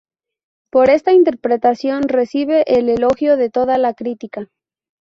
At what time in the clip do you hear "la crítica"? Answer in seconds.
3.77-4.47